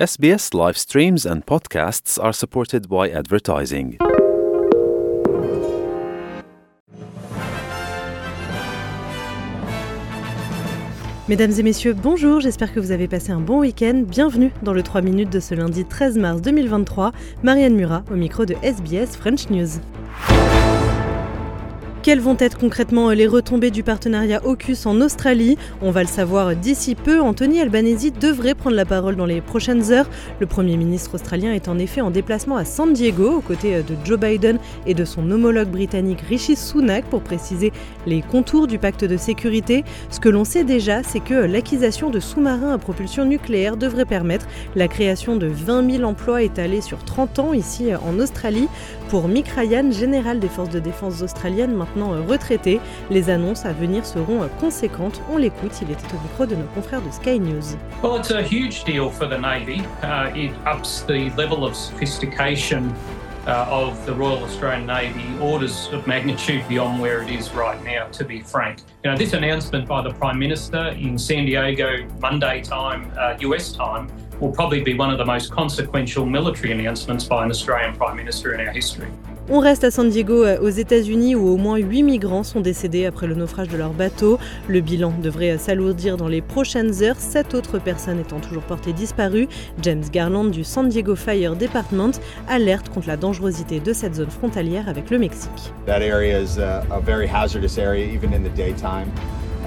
[0.00, 3.98] SBS live streams and podcasts are supported by advertising.
[11.28, 14.04] Mesdames et messieurs, bonjour, j'espère que vous avez passé un bon week-end.
[14.08, 17.12] Bienvenue dans le 3 minutes de ce lundi 13 mars 2023.
[17.42, 19.80] Marianne Murat au micro de SBS French News.
[22.02, 25.58] Quelles vont être concrètement les retombées du partenariat AUKUS en Australie?
[25.82, 27.20] On va le savoir d'ici peu.
[27.20, 30.08] Anthony Albanese devrait prendre la parole dans les prochaines heures.
[30.40, 33.96] Le Premier ministre australien est en effet en déplacement à San Diego aux côtés de
[34.02, 37.70] Joe Biden et de son homologue britannique Rishi Sunak pour préciser
[38.06, 39.84] les contours du pacte de sécurité.
[40.08, 44.46] Ce que l'on sait déjà, c'est que l'acquisition de sous-marins à propulsion nucléaire devrait permettre
[44.74, 48.68] la création de 20 000 emplois étalés sur 30 ans ici en Australie.
[49.10, 52.80] Pour Mick Ryan, général des forces de défense australiennes, maintenant euh, retraité,
[53.10, 55.20] les annonces à venir seront euh, conséquentes.
[55.30, 57.76] On l'écoute, il était au micro de nos confrères de Sky News.
[58.02, 59.82] Well, it's a huge deal for the Navy.
[60.02, 62.92] Uh, it ups the level of sophistication
[63.46, 68.06] uh, of the Royal Australian Navy orders of magnitude beyond where it is right now,
[68.12, 68.80] to be frank.
[69.04, 73.72] You know, this announcement by the Prime Minister in San Diego, Monday time, uh, US
[73.72, 74.08] time,
[74.40, 78.54] will probably be one of the most consequential military announcements by an Australian Prime Minister
[78.54, 79.08] in our history.
[79.52, 83.04] On reste à San Diego euh, aux États-Unis où au moins 8 migrants sont décédés
[83.04, 84.38] après le naufrage de leur bateau.
[84.68, 88.92] Le bilan devrait euh, s'alourdir dans les prochaines heures, sept autres personnes étant toujours portées
[88.92, 89.48] disparues.
[89.82, 92.12] James Garland du San Diego Fire Department
[92.48, 95.72] alerte contre la dangerosité de cette zone frontalière avec le Mexique.
[95.86, 99.10] That area is a, a very hazardous area even in the daytime.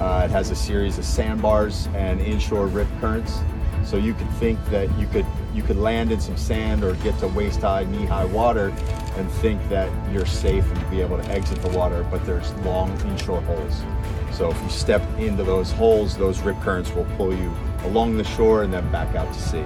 [0.00, 3.42] Uh, it has a series of sandbars and inshore rip currents.
[3.84, 7.18] So you could think that you could you could land in some sand or get
[7.18, 8.68] to waist high, knee high water
[9.16, 12.90] and think that you're safe and be able to exit the water, but there's long
[13.02, 13.82] inshore holes.
[14.32, 17.54] So if you step into those holes, those rip currents will pull you
[17.84, 19.64] along the shore and then back out to sea.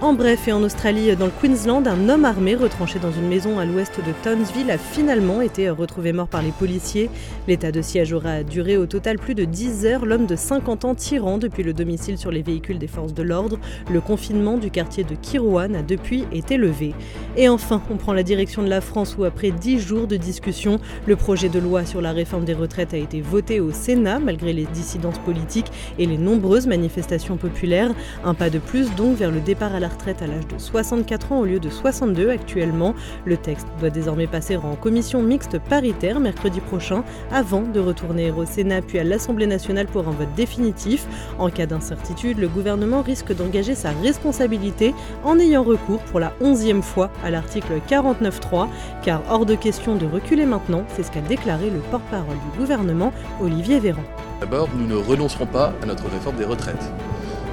[0.00, 3.58] En bref, et en Australie, dans le Queensland, un homme armé retranché dans une maison
[3.58, 7.08] à l'ouest de Townsville a finalement été retrouvé mort par les policiers.
[7.48, 10.04] L'état de siège aura duré au total plus de 10 heures.
[10.04, 13.58] L'homme de 50 ans tirant depuis le domicile sur les véhicules des forces de l'ordre.
[13.90, 16.92] Le confinement du quartier de Kirouan a depuis été levé.
[17.36, 20.80] Et enfin, on prend la direction de la France où après 10 jours de discussion,
[21.06, 24.52] le projet de loi sur la réforme des retraites a été voté au Sénat malgré
[24.52, 27.94] les dissidences politiques et les nombreuses manifestations populaires.
[28.24, 31.32] Un pas de plus donc vers le départ à la retraite à l'âge de 64
[31.32, 32.94] ans au lieu de 62 actuellement.
[33.24, 38.44] Le texte doit désormais passer en commission mixte paritaire mercredi prochain avant de retourner au
[38.44, 41.06] Sénat puis à l'Assemblée nationale pour un vote définitif.
[41.38, 46.82] En cas d'incertitude, le gouvernement risque d'engager sa responsabilité en ayant recours pour la onzième
[46.82, 48.68] fois à l'article 49.3
[49.02, 53.12] car hors de question de reculer maintenant, c'est ce qu'a déclaré le porte-parole du gouvernement,
[53.40, 54.02] Olivier Véran.
[54.40, 56.92] D'abord, nous ne renoncerons pas à notre réforme des retraites.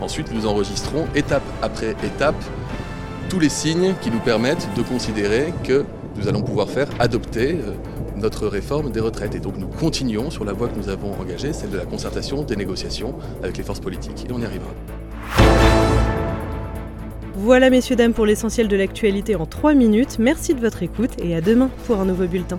[0.00, 2.36] Ensuite, nous enregistrons étape après étape
[3.28, 5.84] tous les signes qui nous permettent de considérer que
[6.16, 7.72] nous allons pouvoir faire adopter euh,
[8.16, 9.34] notre réforme des retraites.
[9.34, 12.42] Et donc nous continuons sur la voie que nous avons engagée, celle de la concertation,
[12.42, 14.26] des négociations avec les forces politiques.
[14.28, 14.70] Et on y arrivera.
[17.34, 20.18] Voilà messieurs, dames, pour l'essentiel de l'actualité en 3 minutes.
[20.18, 22.58] Merci de votre écoute et à demain pour un nouveau bulletin.